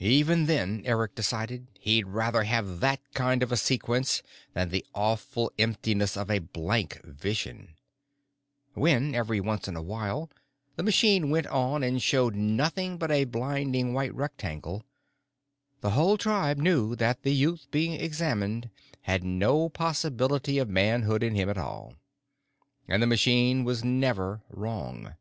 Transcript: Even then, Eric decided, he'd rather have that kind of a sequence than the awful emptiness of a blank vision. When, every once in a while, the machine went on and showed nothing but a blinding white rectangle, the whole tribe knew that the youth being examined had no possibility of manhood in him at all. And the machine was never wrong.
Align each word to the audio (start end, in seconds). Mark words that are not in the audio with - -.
Even 0.00 0.46
then, 0.46 0.82
Eric 0.84 1.14
decided, 1.14 1.68
he'd 1.78 2.08
rather 2.08 2.42
have 2.42 2.80
that 2.80 2.98
kind 3.14 3.40
of 3.40 3.52
a 3.52 3.56
sequence 3.56 4.20
than 4.52 4.70
the 4.70 4.84
awful 4.96 5.52
emptiness 5.60 6.16
of 6.16 6.28
a 6.28 6.40
blank 6.40 7.00
vision. 7.04 7.76
When, 8.72 9.14
every 9.14 9.38
once 9.38 9.68
in 9.68 9.76
a 9.76 9.80
while, 9.80 10.28
the 10.74 10.82
machine 10.82 11.30
went 11.30 11.46
on 11.46 11.84
and 11.84 12.02
showed 12.02 12.34
nothing 12.34 12.98
but 12.98 13.12
a 13.12 13.26
blinding 13.26 13.94
white 13.94 14.12
rectangle, 14.12 14.82
the 15.82 15.90
whole 15.90 16.18
tribe 16.18 16.58
knew 16.58 16.96
that 16.96 17.22
the 17.22 17.32
youth 17.32 17.68
being 17.70 17.92
examined 17.92 18.70
had 19.02 19.22
no 19.22 19.68
possibility 19.68 20.58
of 20.58 20.68
manhood 20.68 21.22
in 21.22 21.36
him 21.36 21.48
at 21.48 21.58
all. 21.58 21.94
And 22.88 23.00
the 23.00 23.06
machine 23.06 23.62
was 23.62 23.84
never 23.84 24.42
wrong. 24.50 25.14